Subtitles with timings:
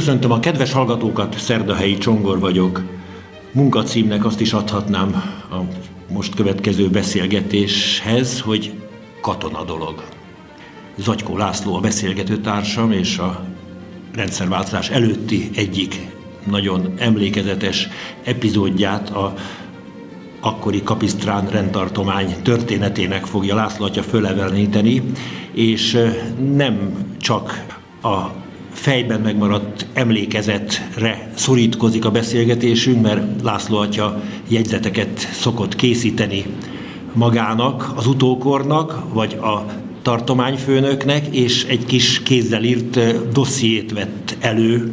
[0.00, 2.82] Köszöntöm a kedves hallgatókat, Szerdahelyi Csongor vagyok.
[3.52, 5.08] Munkacímnek azt is adhatnám
[5.50, 5.56] a
[6.12, 8.72] most következő beszélgetéshez, hogy
[9.20, 10.04] katona dolog.
[10.96, 13.44] Zagykó László a beszélgető társam, és a
[14.14, 16.08] rendszerváltás előtti egyik
[16.46, 17.88] nagyon emlékezetes
[18.24, 19.34] epizódját a
[20.40, 25.02] akkori Kapisztrán rendtartomány történetének fogja László atya fölevelníteni,
[25.52, 25.98] és
[26.54, 27.64] nem csak
[28.02, 36.44] a fejben megmaradt emlékezetre szorítkozik a beszélgetésünk, mert László atya jegyzeteket szokott készíteni
[37.12, 39.64] magának, az utókornak, vagy a
[40.02, 44.92] tartományfőnöknek, és egy kis kézzel írt dossziét vett elő,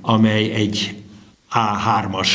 [0.00, 0.94] amely egy
[1.52, 2.28] A3-as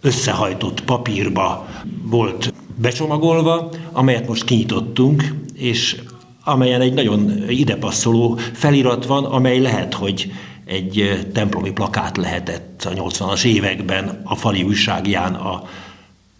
[0.00, 1.68] összehajtott papírba
[2.02, 5.96] volt becsomagolva, amelyet most kinyitottunk, és
[6.44, 10.32] amelyen egy nagyon idepasszoló felirat van, amely lehet, hogy
[10.64, 15.62] egy templomi plakát lehetett a 80-as években a fali újságján a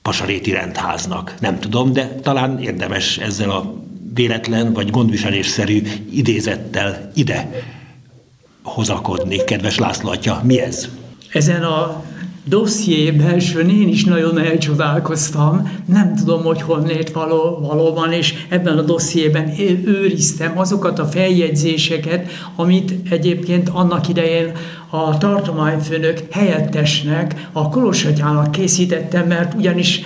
[0.03, 1.35] Pasaréti rendháznak.
[1.41, 3.75] Nem tudom, de talán érdemes ezzel a
[4.15, 7.63] véletlen vagy gondviselésszerű idézettel ide
[8.63, 9.45] hozakodni.
[9.45, 10.89] Kedves László atya, mi ez?
[11.33, 12.04] Ezen a
[12.45, 18.83] dosszié belsőn én is nagyon elcsodálkoztam, nem tudom, hogy honnét való, valóban, és ebben a
[18.83, 24.53] dossziében őriztem azokat a feljegyzéseket, amit egyébként annak idején
[24.91, 30.01] a tartományfőnök helyettesnek, a Kolosatyának készítettem, mert ugyanis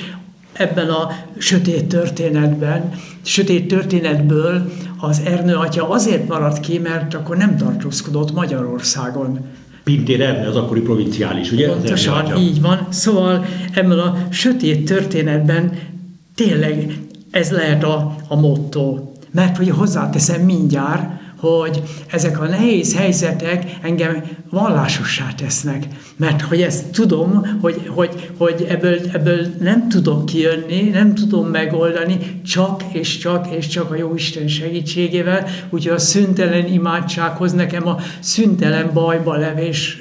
[0.52, 2.90] ebben a sötét történetben,
[3.22, 9.46] sötét történetből az Ernő atya azért maradt ki, mert akkor nem tartózkodott Magyarországon.
[9.88, 11.68] Pintér Erne az akkori provinciális, ugye?
[11.68, 12.86] Pontosan, így van.
[12.90, 13.44] Szóval
[13.74, 15.72] ebben a sötét történetben
[16.34, 16.98] tényleg
[17.30, 19.12] ez lehet a, a motto.
[19.30, 25.86] Mert hogy hozzáteszem mindjárt, hogy ezek a nehéz helyzetek engem vallásossá tesznek.
[26.16, 32.40] Mert hogy ezt tudom, hogy, hogy, hogy ebből, ebből nem tudok kijönni, nem tudom megoldani,
[32.46, 35.46] csak és csak és csak a Jóisten segítségével.
[35.70, 39.98] Úgyhogy a szüntelen imádsághoz nekem a szüntelen bajba levés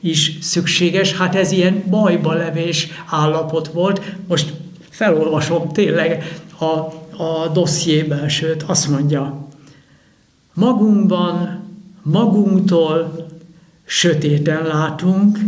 [0.00, 1.16] is szükséges.
[1.16, 4.02] Hát ez ilyen bajba levés állapot volt.
[4.28, 4.52] Most
[4.90, 6.64] felolvasom tényleg a,
[7.22, 9.47] a dossziében, sőt azt mondja,
[10.58, 11.64] magunkban,
[12.02, 13.26] magunktól
[13.84, 15.38] sötéten látunk,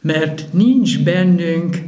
[0.00, 1.82] mert nincs bennünk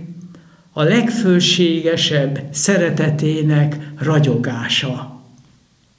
[0.73, 5.21] a legfölségesebb szeretetének ragyogása.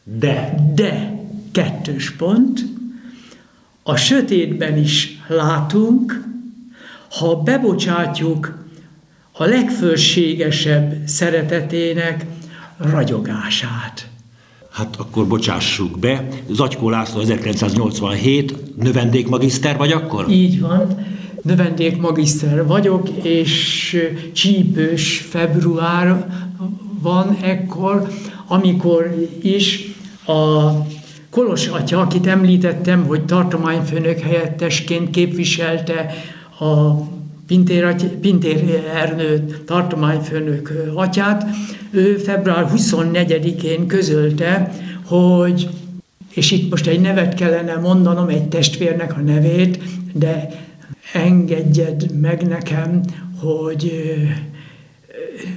[0.03, 0.55] De.
[0.75, 1.21] De,
[1.51, 2.65] kettős pont,
[3.83, 6.23] a sötétben is látunk,
[7.09, 8.65] ha bebocsátjuk
[9.31, 12.25] a legfölségesebb szeretetének
[12.77, 14.12] ragyogását.
[14.73, 16.27] Hát akkor bocsássuk be.
[16.49, 20.29] Zagykó László 1987, növendékmagiszter vagy akkor?
[20.29, 21.05] Így van,
[21.41, 23.97] növendékmagiszter vagyok, és
[24.33, 26.27] csípős február
[27.01, 28.07] van ekkor,
[28.47, 29.93] amikor is
[30.25, 30.71] a
[31.29, 36.13] Kolos atya, akit említettem, hogy tartományfőnök helyettesként képviselte
[36.59, 36.91] a
[37.53, 41.45] Pintér, Pintér Ernő tartományfőnök atyát,
[41.91, 44.71] ő február 24-én közölte,
[45.05, 45.69] hogy,
[46.33, 49.79] és itt most egy nevet kellene mondanom, egy testvérnek a nevét,
[50.13, 50.47] de
[51.13, 53.01] engedjed meg nekem,
[53.39, 54.13] hogy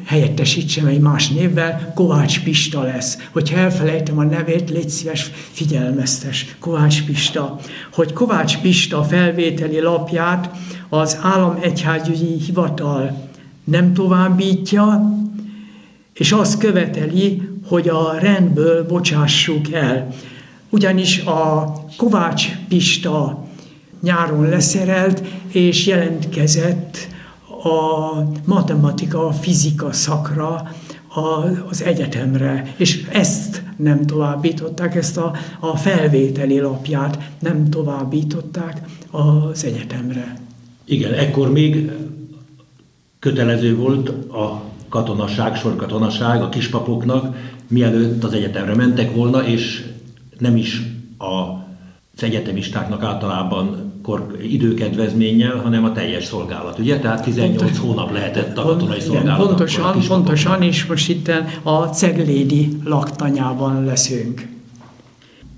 [0.04, 3.18] helyettesítsem egy más névvel, Kovács Pista lesz.
[3.32, 7.58] Hogyha elfelejtem a nevét, légy szíves, figyelmeztes, Kovács Pista.
[7.92, 10.50] Hogy Kovács Pista felvételi lapját
[10.88, 13.28] az Államegyházügyi Hivatal
[13.64, 15.14] nem továbbítja,
[16.14, 20.08] és azt követeli, hogy a rendből bocsássuk el.
[20.68, 23.46] Ugyanis a Kovács Pista
[24.02, 25.22] nyáron leszerelt,
[25.52, 27.14] és jelentkezett
[27.66, 30.74] a matematika, a fizika szakra
[31.68, 40.36] az egyetemre, és ezt nem továbbították, ezt a, a felvételi lapját nem továbbították az egyetemre.
[40.84, 41.90] Igen, ekkor még
[43.18, 47.36] kötelező volt a katonaság, sorkatonaság a kispapoknak,
[47.68, 49.84] mielőtt az egyetemre mentek volna, és
[50.38, 50.82] nem is
[51.18, 51.64] a
[52.16, 56.98] az egyetemistáknak általában kor, időkedvezménnyel, hanem a teljes szolgálat, ugye?
[56.98, 59.46] Tehát 18 Pontos, hónap lehetett a katonai szolgálat.
[59.46, 61.30] Pontosan, pontosan, és most itt
[61.62, 64.48] a Ceglédi laktanyában leszünk.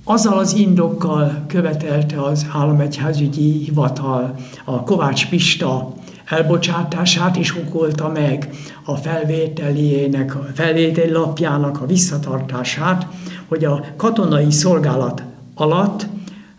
[0.04, 4.34] Azzal az indokkal követelte az államegyházügyi hivatal
[4.64, 8.50] a Kovács Pista elbocsátását, és okolta meg
[8.84, 13.06] a felvételének, a felvételi lapjának a visszatartását,
[13.48, 15.22] hogy a katonai szolgálat
[15.54, 16.06] alatt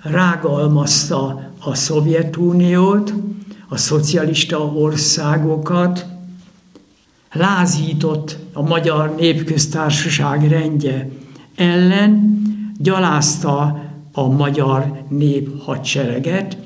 [0.04, 3.14] rágalmazta a Szovjetuniót,
[3.68, 6.06] a szocialista országokat,
[7.32, 11.10] lázított a Magyar Népköztársaság rendje
[11.56, 12.42] ellen,
[12.78, 16.58] gyalázta a magyar nép hadsereget,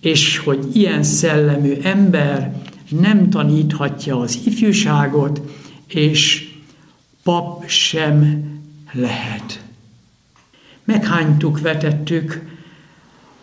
[0.00, 5.40] és hogy ilyen szellemű ember nem taníthatja az ifjúságot,
[5.86, 6.50] és
[7.22, 8.44] pap sem
[8.92, 9.64] lehet.
[10.84, 12.51] Meghánytuk, vetettük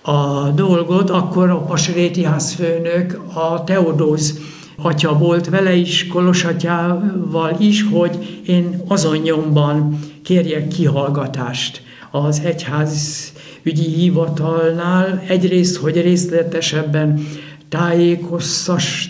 [0.02, 4.40] a dolgot, akkor a Pasréti házfőnök, a Teodóz
[4.82, 11.82] atya volt vele is, Kolosatyával is, hogy én azon nyomban kérjek kihallgatást
[12.12, 13.32] az egyház
[13.64, 17.28] ügyi hivatalnál, egyrészt, hogy részletesebben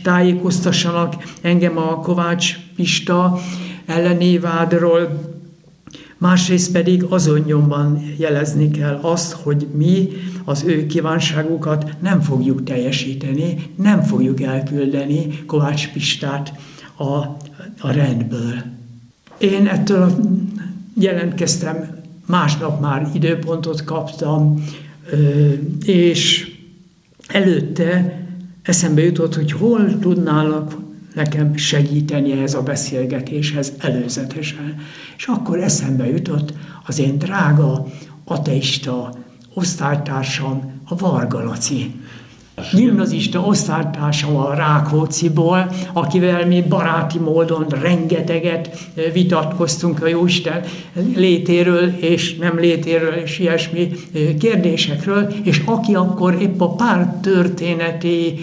[0.03, 3.39] tájékoztassanak engem a Kovács Pista
[3.85, 5.09] ellenévádról,
[6.19, 10.09] másrészt pedig azon nyomban jelezni kell azt, hogy mi
[10.45, 16.53] az ő kívánságukat nem fogjuk teljesíteni, nem fogjuk elküldeni Kovács Pistát
[16.97, 17.17] a,
[17.79, 18.55] a rendből.
[19.37, 20.19] Én ettől
[20.93, 24.63] jelentkeztem, másnap már időpontot kaptam,
[25.85, 26.51] és
[27.27, 28.19] előtte
[28.61, 30.75] eszembe jutott, hogy hol tudnának
[31.19, 34.75] nekem segíteni ez a beszélgetéshez előzetesen.
[35.17, 36.53] És akkor eszembe jutott
[36.85, 37.85] az én drága
[38.23, 39.13] ateista
[39.53, 41.95] osztálytársam, a Varga Laci.
[42.73, 43.47] Gimnazista
[44.35, 48.77] a Rákóciból, akivel mi baráti módon rengeteget
[49.13, 50.63] vitatkoztunk a Jóisten
[51.15, 53.91] létéről és nem létéről és ilyesmi
[54.39, 58.39] kérdésekről, és aki akkor épp a pár történeti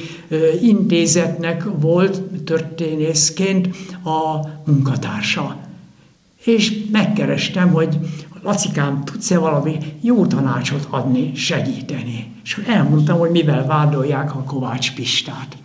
[0.63, 3.69] intézetnek volt történészként
[4.05, 5.57] a munkatársa.
[6.45, 7.99] És megkerestem, hogy
[8.43, 12.36] Lacikám, tudsz-e valami jó tanácsot adni, segíteni?
[12.47, 15.57] És elmondtam, hogy mivel vádolják a Kovács Pistát.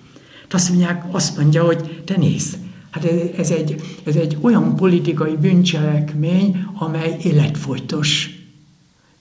[0.51, 2.57] Azt mondják, azt mondja, hogy te nézd,
[2.89, 3.05] hát
[3.37, 8.29] ez egy, ez egy olyan politikai bűncselekmény, amely életfogytos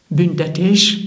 [0.07, 0.99] büntetés,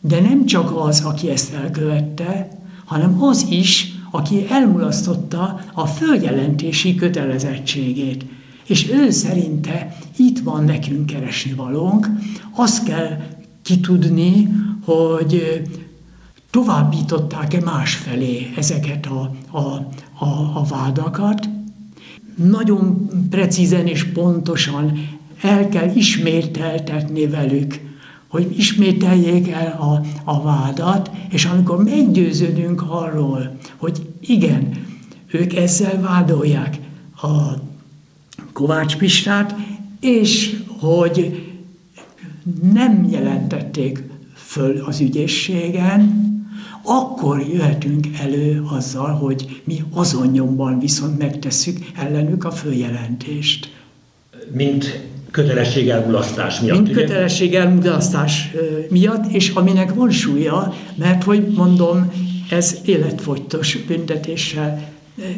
[0.00, 2.48] de nem csak az, aki ezt elkövette,
[2.84, 8.24] hanem az is, aki elmulasztotta a följelentési kötelezettségét.
[8.66, 12.08] És ő szerinte itt van nekünk keresni valónk,
[12.50, 13.20] azt kell
[13.62, 14.48] kitudni,
[14.84, 15.62] hogy
[16.56, 19.60] továbbították-e másfelé ezeket a, a,
[20.24, 21.48] a, a vádakat.
[22.34, 25.08] Nagyon precízen és pontosan
[25.40, 27.80] el kell ismételtetni velük,
[28.28, 34.70] hogy ismételjék el a, a vádat, és amikor meggyőződünk arról, hogy igen,
[35.26, 36.78] ők ezzel vádolják
[37.22, 37.52] a
[38.52, 39.54] Kovács Pistát,
[40.00, 41.50] és hogy
[42.72, 44.02] nem jelentették
[44.34, 46.25] föl az ügyészségen,
[46.86, 53.72] akkor jöhetünk elő azzal, hogy mi azon nyomban viszont megtesszük ellenük a följelentést.
[54.52, 55.00] Mint
[55.30, 56.80] kötelességelmulasztás miatt.
[56.80, 58.50] Mint kötelességelmulasztás
[58.90, 62.12] miatt, és aminek van súlya, mert hogy mondom,
[62.50, 64.88] ez életfogytos büntetéssel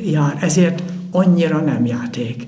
[0.04, 2.46] jár, ezért annyira nem játék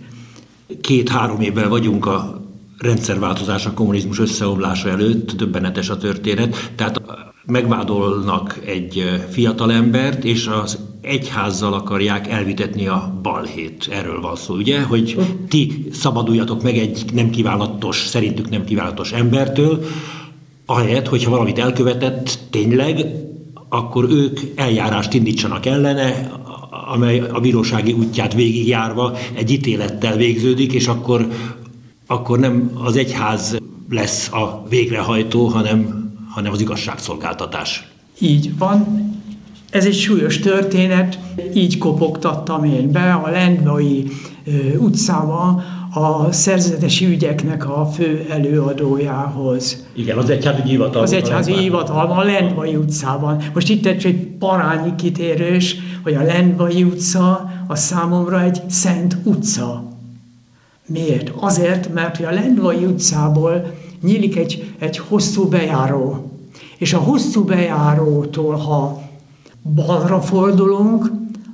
[0.81, 2.45] két-három évvel vagyunk a
[2.79, 6.71] rendszerváltozás, a kommunizmus összeomlása előtt, döbbenetes a történet.
[6.75, 7.01] Tehát
[7.47, 13.89] megvádolnak egy fiatalembert, és az egyházzal akarják elvitetni a balhét.
[13.91, 14.83] Erről van szó, ugye?
[14.83, 15.17] Hogy
[15.49, 19.85] ti szabaduljatok meg egy nem kívánatos, szerintük nem kívánatos embertől,
[20.67, 23.07] ahelyett, hogyha valamit elkövetett tényleg,
[23.69, 26.33] akkor ők eljárást indítsanak ellene,
[26.93, 31.29] amely a bírósági útját végigjárva egy ítélettel végződik, és akkor,
[32.07, 33.59] akkor nem az egyház
[33.91, 36.00] lesz a végrehajtó, hanem,
[36.31, 37.89] hanem az igazságszolgáltatás.
[38.19, 39.09] Így van.
[39.71, 41.19] Ez egy súlyos történet,
[41.55, 44.11] így kopogtattam én be a Lendvai
[44.79, 49.87] utcába, a szerzetesi ügyeknek a fő előadójához.
[49.93, 51.03] Igen, az egyházi hivatal.
[51.03, 53.43] Az egyházi hivatal a Lendvai utcában.
[53.55, 59.89] Most itt egy parányi kitérős, hogy a Lendvai utca a számomra egy szent utca.
[60.87, 61.33] Miért?
[61.41, 66.31] Azért, mert a Lendvai utcából nyílik egy, egy hosszú bejáró.
[66.79, 69.03] És a hosszú bejárótól, ha
[69.75, 71.11] balra fordulunk,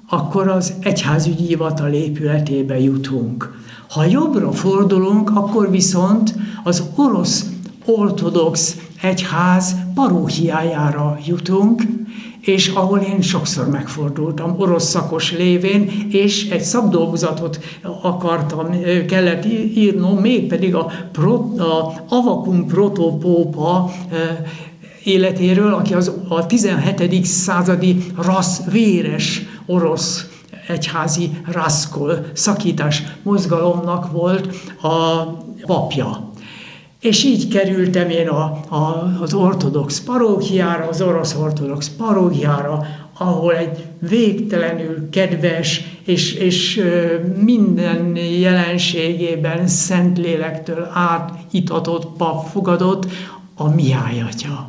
[0.08, 3.54] akkor az egyházügyi hivatal épületébe jutunk.
[3.88, 6.34] Ha jobbra fordulunk, akkor viszont
[6.64, 7.50] az orosz
[7.84, 11.82] ortodox egyház paróhiájára jutunk,
[12.46, 17.60] és ahol én sokszor megfordultam, orosz szakos lévén, és egy szakdolgozatot
[18.02, 18.66] akartam,
[19.06, 23.90] kellett írnom, mégpedig a, pro, a Avakum protopópa
[25.04, 27.24] életéről, aki az, a 17.
[27.24, 30.26] századi rasz, véres orosz
[30.68, 34.48] egyházi raszkol szakítás mozgalomnak volt
[34.82, 35.22] a
[35.66, 36.30] papja.
[37.06, 42.86] És így kerültem én a, a, az ortodox parókiára, az orosz ortodox parókiára,
[43.18, 46.82] ahol egy végtelenül kedves és, és
[47.42, 53.06] minden jelenségében Szentlélektől átitatott pap fogadott,
[53.54, 54.64] a Mihály atya.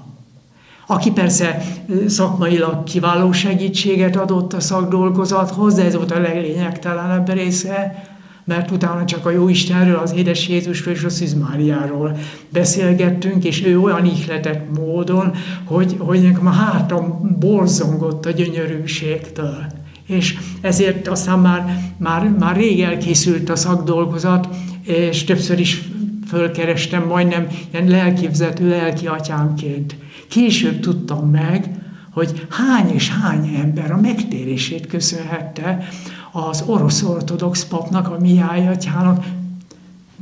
[0.88, 1.62] Aki persze
[2.08, 8.04] szakmailag kiváló segítséget adott a szakdolgozathoz, de ez volt a leglényegtelenebb része,
[8.48, 12.18] mert utána csak a Jóistenről, az Édes Jézusról és a Szűzmáriáról
[12.50, 15.32] beszélgettünk, és ő olyan ihletett módon,
[15.64, 19.66] hogy, hogy nekem a hátam borzongott a gyönyörűségtől.
[20.06, 24.48] És ezért aztán már, már, már rég elkészült a szakdolgozat,
[24.84, 25.82] és többször is
[26.28, 29.96] fölkerestem majdnem ilyen lelképzető lelki atyámként.
[30.28, 31.70] Később tudtam meg,
[32.12, 35.88] hogy hány és hány ember a megtérését köszönhette
[36.32, 39.26] az orosz ortodox papnak, a Mihály atyának.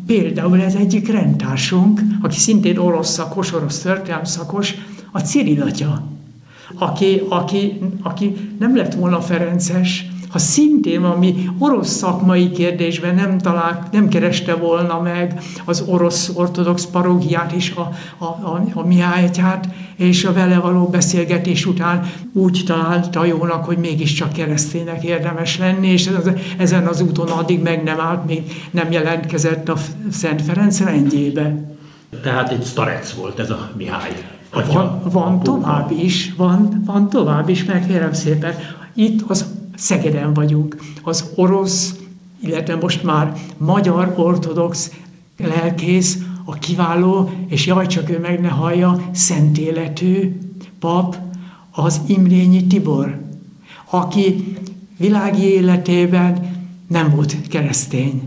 [0.05, 4.75] Például ez egyik rendtársunk, aki szintén orosz szakos, orosz történelm szakos,
[5.11, 6.03] a Cyril atya,
[6.77, 10.04] aki, aki, aki nem lett volna Ferences,
[10.35, 16.85] ha szintén ami orosz szakmai kérdésben nem, talál, nem kereste volna meg az orosz ortodox
[16.85, 23.25] parogiát és a, a, a, a Mihálytyát, és a vele való beszélgetés után úgy találta
[23.25, 28.25] jónak, hogy mégiscsak kereszténynek érdemes lenni, és ez, ezen az úton addig meg nem állt,
[28.25, 29.75] még nem jelentkezett a
[30.11, 31.55] Szent Ferenc rendjébe.
[32.23, 34.11] Tehát egy starec volt ez a Mihály.
[34.49, 38.55] Atya, van, van tovább is, van, van tovább is, meg kérem szépen.
[38.93, 40.77] Itt az Szegeden vagyunk.
[41.03, 41.95] Az orosz,
[42.39, 44.91] illetve most már magyar ortodox
[45.37, 50.39] lelkész, a kiváló, és jaj, csak ő meg ne hallja, szent életű
[50.79, 51.17] pap,
[51.71, 53.21] az Imrényi Tibor,
[53.89, 54.55] aki
[54.97, 56.53] világi életében
[56.87, 58.21] nem volt keresztény.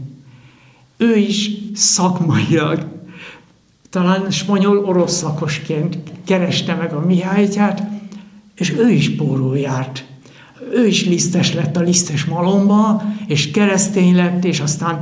[0.96, 2.86] Ő is szakmailag,
[3.90, 7.82] talán spanyol orosz szakosként kereste meg a Mihálytyát,
[8.54, 10.04] és ő is pórul járt
[10.72, 15.00] ő is lisztes lett a lisztes malomba, és keresztény lett, és aztán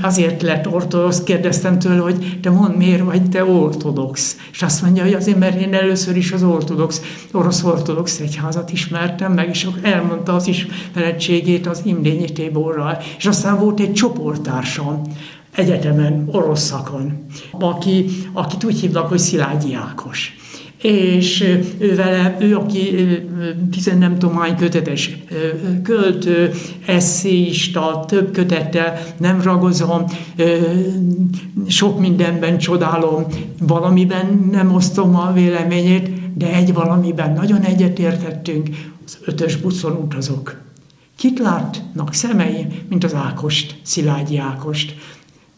[0.00, 1.22] azért lett ortodox.
[1.22, 4.36] Kérdeztem tőle, hogy te mond, miért vagy te ortodox?
[4.52, 7.00] És azt mondja, hogy azért, mert én először is az ortodox,
[7.32, 12.98] orosz ortodox egyházat ismertem meg, és elmondta az ismerettségét az Imrényi Téborral.
[13.18, 15.02] És aztán volt egy csoporttársam,
[15.54, 20.36] egyetemen, orosz szakon, aki, akit úgy hívnak, hogy Szilágyi Ákos
[20.82, 21.40] és
[21.78, 22.94] ő vele, ő, aki
[23.70, 25.16] tizen nem tudom hány kötetes
[25.82, 26.52] költő,
[26.86, 30.04] eszéista, több kötettel nem ragozom,
[31.68, 33.26] sok mindenben csodálom,
[33.60, 38.68] valamiben nem osztom a véleményét, de egy valamiben nagyon egyetértettünk,
[39.06, 40.64] az ötös buszon utazok.
[41.16, 44.94] Kit látnak szemei, mint az Ákost, Szilágyi Ákost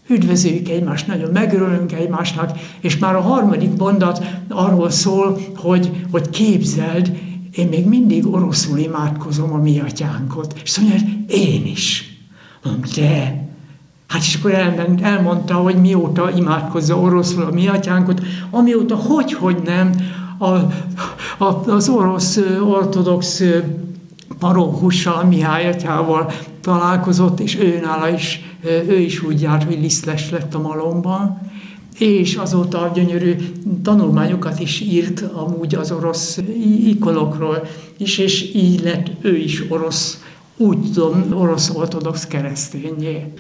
[0.09, 7.19] üdvözöljük egymást, nagyon megörülünk egymásnak, és már a harmadik mondat arról szól, hogy, hogy képzeld,
[7.53, 10.61] én még mindig oroszul imádkozom a mi atyánkot.
[10.63, 12.17] És mondja, én is.
[12.63, 13.47] Mondom, de,
[14.09, 19.57] Hát és akkor elment, elmondta, hogy mióta imádkozza oroszul a mi atyánkot, amióta hogy, hogy
[19.65, 19.91] nem
[20.39, 20.53] a,
[21.45, 23.43] a, az orosz ortodox
[24.39, 30.55] paróhussal, Mihály atyával találkozott, és ő nála is ő is úgy járt, hogy lisztles lett
[30.55, 31.41] a malomban,
[31.99, 33.35] és azóta gyönyörű
[33.83, 36.41] tanulmányokat is írt amúgy az orosz
[36.85, 40.23] ikonokról is, és így lett ő is orosz,
[40.57, 43.33] úgy tudom, orosz ortodox keresztényé.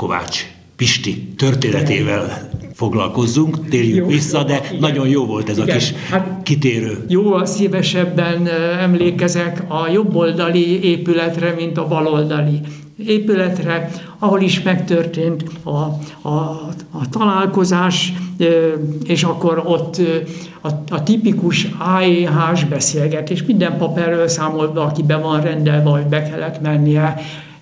[0.00, 0.46] Kovács
[1.36, 5.68] történetével foglalkozzunk, térjünk jó, vissza, de jó, nagyon jó volt ez igen.
[5.68, 7.04] a kis hát, kitérő.
[7.08, 8.46] Jóval szívesebben
[8.80, 12.60] emlékezek a jobboldali épületre, mint a baloldali
[13.06, 15.70] épületre, ahol is megtörtént a,
[16.28, 16.38] a,
[16.90, 18.12] a találkozás,
[19.04, 20.00] és akkor ott
[20.60, 26.06] a, a tipikus AEH-s beszélgetés, minden pap erről számolt be, aki be van rendelve, hogy
[26.06, 27.16] be kellett mennie,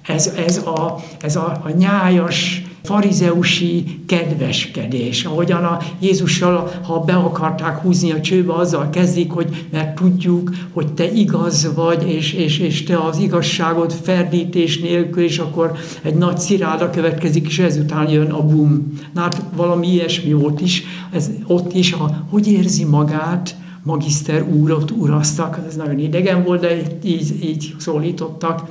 [0.08, 7.78] ez, ez, a, ez a, a nyájas farizeusi kedveskedés, ahogyan a Jézussal, ha be akarták
[7.78, 12.84] húzni a csőbe, azzal kezdik, hogy mert tudjuk, hogy te igaz vagy, és, és, és
[12.84, 15.72] te az igazságot ferdítés nélkül, és akkor
[16.02, 18.92] egy nagy ciráda következik, és ezután jön a bum.
[19.14, 24.90] Na hát valami ilyesmi volt is, ez ott is, a, hogy érzi magát, magiszter úrot
[24.90, 28.62] uraztak, ez nagyon idegen volt, de így, így szólítottak.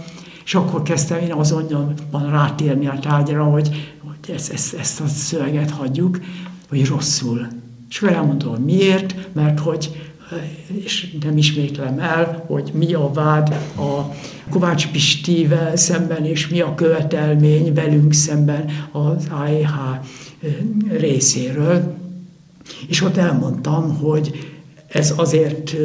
[0.47, 5.69] És akkor kezdtem én azonnal rátérni a tárgyra, hogy hogy ezt, ezt, ezt a szöveget
[5.69, 6.19] hagyjuk,
[6.69, 7.47] hogy rosszul.
[7.89, 10.09] És akkor elmondom, hogy miért, mert hogy
[10.67, 14.15] és nem ismétlem el, hogy mi a vád a
[14.49, 19.99] Kovács Pistivel szemben, és mi a követelmény velünk szemben az AEH
[20.89, 21.97] részéről.
[22.87, 24.55] És ott elmondtam, hogy
[24.87, 25.75] ez azért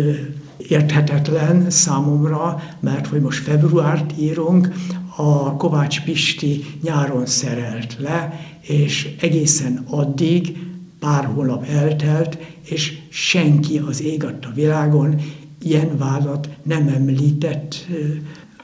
[0.68, 4.68] érthetetlen számomra, mert hogy most februárt írunk,
[5.16, 10.56] a Kovács Pisti nyáron szerelt le, és egészen addig
[10.98, 15.20] pár hónap eltelt, és senki az ég a világon
[15.62, 17.86] ilyen vádat nem említett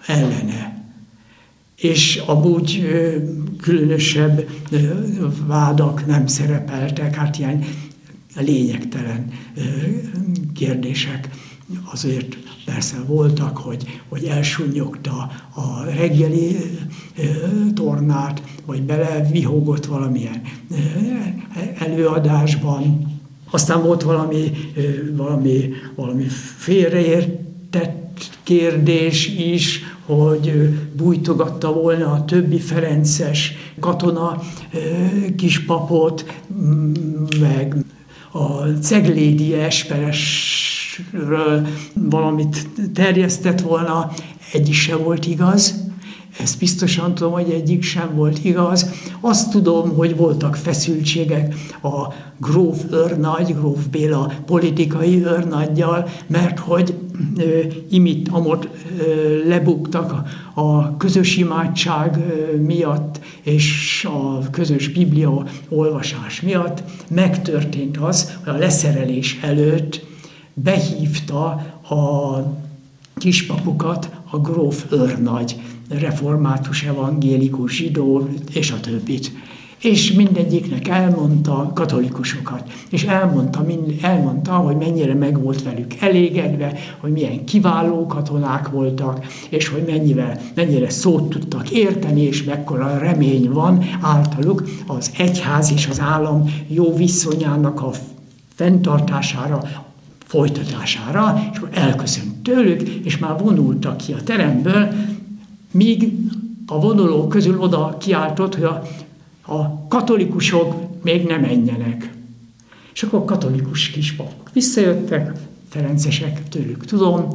[0.07, 0.87] ellene.
[1.77, 2.87] És amúgy
[3.61, 4.49] különösebb
[5.47, 7.65] vádak nem szerepeltek, hát ilyen
[8.37, 9.33] lényegtelen
[10.55, 11.29] kérdések
[11.93, 16.57] azért persze voltak, hogy, hogy elsúnyogta a reggeli
[17.75, 20.43] tornát, vagy belevihogott valamilyen
[21.79, 23.13] előadásban.
[23.51, 24.51] Aztán volt valami,
[25.17, 26.25] valami, valami
[26.57, 30.53] félreértett kérdés is, hogy
[30.97, 34.43] bújtogatta volna a többi ferences katona
[35.37, 36.25] kispapot,
[37.41, 37.77] meg
[38.33, 39.55] a ceglédi
[40.99, 44.11] esperesről valamit terjesztett volna,
[44.53, 45.87] egy is se volt igaz.
[46.41, 48.91] Ezt biztosan tudom, hogy egyik sem volt igaz.
[49.21, 56.95] Azt tudom, hogy voltak feszültségek a gróf őrnagy, gróf Béla politikai őrnaggyal, mert hogy
[57.91, 58.69] imit, amott
[59.47, 60.25] lebuktak a,
[60.61, 62.19] a közös imádság
[62.67, 70.08] miatt és a közös biblia olvasás miatt, megtörtént az, hogy a leszerelés előtt
[70.63, 71.45] behívta
[71.89, 72.39] a
[73.17, 75.57] kispapukat a gróf őrnagy,
[75.89, 79.33] református, evangélikus, zsidó és a többit.
[79.83, 83.67] És mindegyiknek elmondta katolikusokat, és elmondta,
[84.03, 90.41] elmondta, hogy mennyire meg volt velük elégedve, hogy milyen kiváló katonák voltak, és hogy mennyivel,
[90.55, 96.97] mennyire szót tudtak érteni, és mekkora remény van általuk az egyház és az állam jó
[96.97, 97.91] viszonyának a
[98.55, 99.63] fenntartására,
[100.29, 104.93] folytatására, és akkor elköszönt tőlük, és már vonultak ki a teremből,
[105.71, 106.13] míg
[106.67, 108.83] a vonulók közül oda kiáltott, hogy a
[109.49, 112.11] a katolikusok még nem menjenek.
[112.93, 115.33] És akkor katolikus kispapok visszajöttek,
[115.69, 117.29] ferencesek tőlük tudom,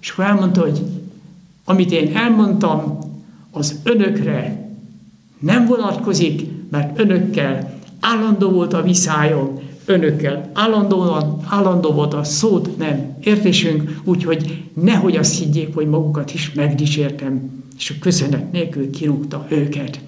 [0.00, 0.82] és akkor elmondta, hogy
[1.64, 2.98] amit én elmondtam,
[3.50, 4.68] az önökre
[5.38, 10.50] nem vonatkozik, mert önökkel állandó volt a viszályom, önökkel.
[10.54, 17.62] Állandóan, állandó volt a szót nem értésünk, úgyhogy nehogy azt higgyék, hogy magukat is megdicsértem,
[17.78, 20.00] és a köszönet nélkül kirúgta őket.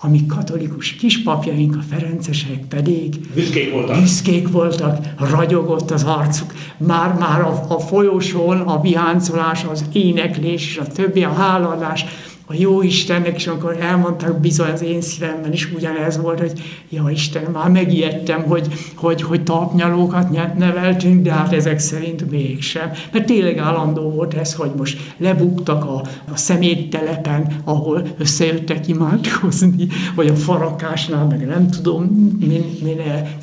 [0.00, 6.52] A mi katolikus kispapjaink, a ferencesek pedig büszkék voltak, büszkék voltak ragyogott az arcuk.
[6.76, 12.04] Már-már a, a folyosón a viháncolás, az éneklés és a többi, a háladás
[12.48, 17.10] a jó Istennek, és akkor elmondtak, bizony az én szívemben is ugyanez volt, hogy ja
[17.10, 22.90] Isten, már megijedtem, hogy, hogy, hogy tapnyalókat neveltünk, de hát ezek szerint mégsem.
[23.12, 30.28] Mert tényleg állandó volt ez, hogy most lebuktak a, a szeméttelepen, ahol összejöttek imádkozni, vagy
[30.28, 32.04] a farakásnál, meg nem tudom,
[32.40, 33.00] min, min,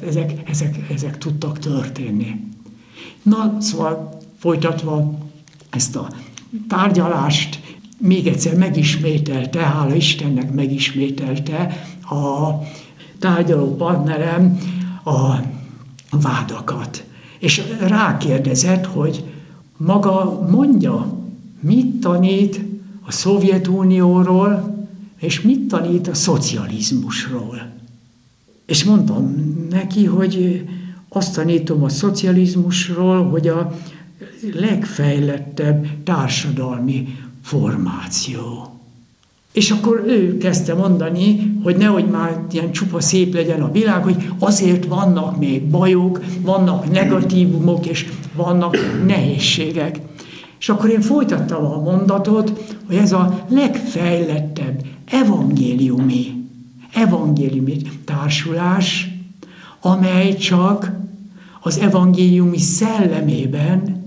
[0.08, 2.52] ezek, ezek, ezek tudtak történni.
[3.24, 5.18] Na, szóval folytatva
[5.70, 6.08] ezt a
[6.68, 7.60] tárgyalást,
[8.06, 12.50] még egyszer megismételte, hála Istennek megismételte a
[13.20, 14.60] tárgyaló partnerem
[15.04, 15.36] a
[16.12, 17.04] vádakat.
[17.40, 19.24] És rákérdezett, hogy
[19.78, 21.18] maga mondja,
[21.60, 22.60] mit tanít
[23.06, 24.78] a Szovjetunióról,
[25.20, 27.72] és mit tanít a szocializmusról.
[28.66, 29.36] És mondtam
[29.70, 30.64] neki, hogy
[31.10, 33.78] azt tanítom a szocializmusról, hogy a
[34.54, 37.08] legfejlettebb társadalmi
[37.44, 38.74] formáció.
[39.52, 44.30] És akkor ő kezdte mondani, hogy nehogy már ilyen csupa szép legyen a világ, hogy
[44.40, 50.00] azért vannak még bajok, vannak negatívumok, és vannak nehézségek.
[50.60, 56.46] És akkor én folytattam a mondatot, hogy ez a legfejlettebb evangéliumi,
[56.94, 59.10] evangéliumi társulás,
[59.82, 60.92] amely csak
[61.62, 64.03] az evangéliumi szellemében,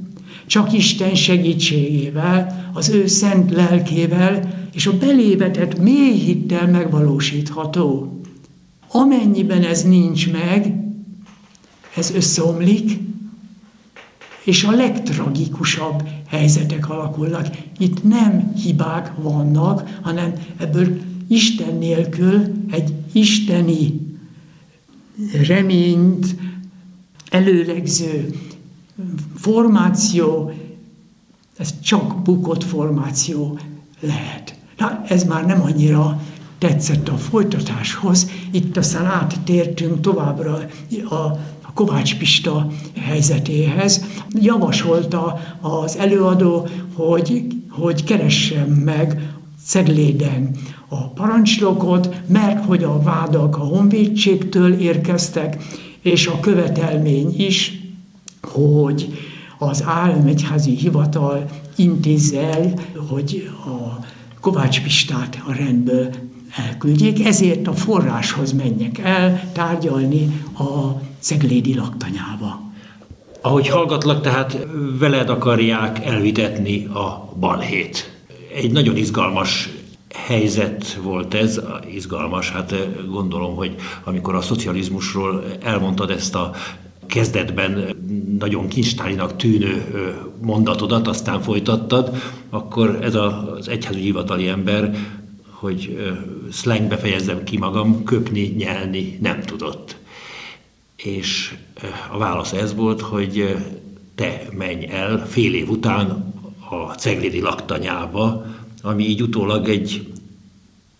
[0.47, 8.21] csak Isten segítségével, az ő szent lelkével és a belévetett mély hittel megvalósítható.
[8.89, 10.75] Amennyiben ez nincs meg,
[11.97, 12.99] ez összeomlik,
[14.45, 17.47] és a legtragikusabb helyzetek alakulnak.
[17.79, 24.01] Itt nem hibák vannak, hanem ebből Isten nélkül egy isteni
[25.47, 26.37] reményt
[27.31, 28.35] előlegző
[29.37, 30.53] formáció,
[31.57, 33.59] ez csak bukott formáció
[34.01, 34.55] lehet.
[34.79, 36.21] Na, ez már nem annyira
[36.59, 38.31] tetszett a folytatáshoz.
[38.51, 40.59] Itt aztán áttértünk továbbra
[41.09, 41.39] a
[41.77, 42.67] Kovács Pista
[43.01, 44.05] helyzetéhez.
[44.31, 50.51] Javasolta az előadó, hogy, hogy keressem meg Cegléden
[50.89, 55.57] a parancsnokot, mert hogy a vádak a honvédségtől érkeztek,
[56.01, 57.81] és a követelmény is,
[58.49, 59.19] hogy
[59.59, 61.45] az államegyházi hivatal
[61.77, 62.75] intézze el,
[63.09, 64.05] hogy a
[64.41, 66.09] Kovács Pistát a rendből
[66.57, 72.61] elküldjék, ezért a forráshoz menjek el tárgyalni a Ceglédi laktanyába.
[73.41, 74.67] Ahogy hallgatlak, tehát
[74.99, 78.17] veled akarják elvitetni a balhét.
[78.55, 79.69] Egy nagyon izgalmas
[80.15, 81.61] helyzet volt ez,
[81.95, 82.75] izgalmas, hát
[83.11, 86.51] gondolom, hogy amikor a szocializmusról elmondtad ezt a
[87.07, 87.97] kezdetben
[88.39, 89.85] nagyon kincstárinak tűnő
[90.41, 92.17] mondatodat, aztán folytattad,
[92.51, 94.97] akkor ez az egyházügyi hivatali ember,
[95.51, 95.99] hogy
[96.51, 99.97] szlengbe fejezzem ki magam, köpni, nyelni nem tudott.
[100.97, 101.55] És
[102.13, 103.57] a válasz ez volt, hogy
[104.15, 106.35] te menj el fél év után
[106.71, 108.47] a Ceglédi laktanyába,
[108.83, 110.07] ami így utólag egy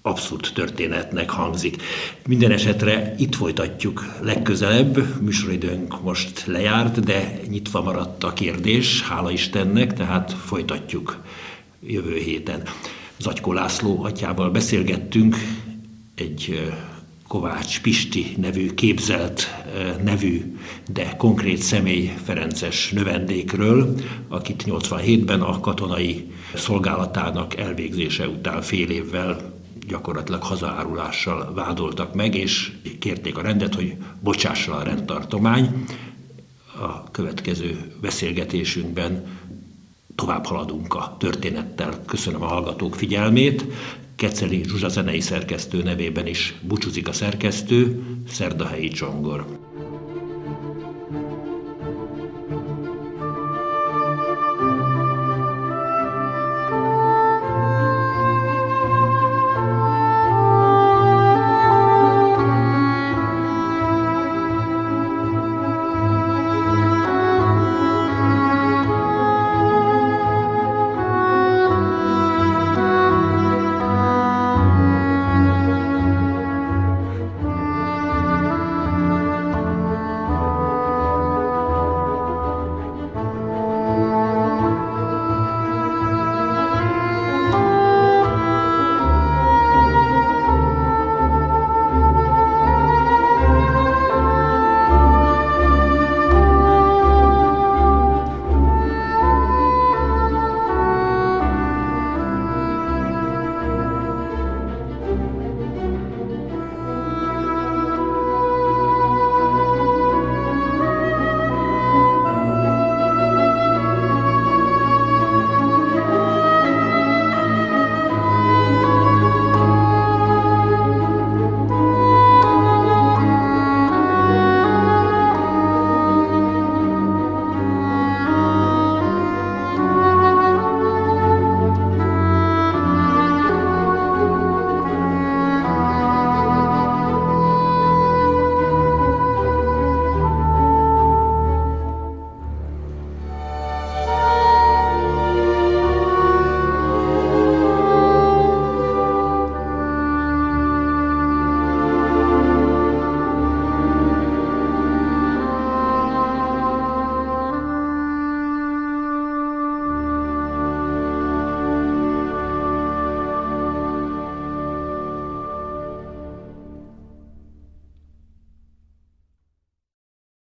[0.07, 1.83] abszurd történetnek hangzik.
[2.27, 9.93] Minden esetre itt folytatjuk legközelebb, műsoridőnk most lejárt, de nyitva maradt a kérdés, hála Istennek,
[9.93, 11.23] tehát folytatjuk
[11.87, 12.63] jövő héten.
[13.19, 15.37] Zagykó László atyával beszélgettünk
[16.15, 16.71] egy
[17.29, 19.55] Kovács Pisti nevű képzelt
[20.05, 20.57] nevű,
[20.93, 23.95] de konkrét személy Ferences növendékről,
[24.29, 29.56] akit 87-ben a katonai szolgálatának elvégzése után fél évvel
[29.89, 35.85] gyakorlatilag hazaárulással vádoltak meg, és kérték a rendet, hogy bocsássa a rendtartomány.
[36.81, 39.27] A következő beszélgetésünkben
[40.15, 42.03] tovább haladunk a történettel.
[42.07, 43.65] Köszönöm a hallgatók figyelmét.
[44.17, 49.66] Keceli Zsuzsa zenei szerkesztő nevében is búcsúzik a szerkesztő, Szerdahelyi Csongor.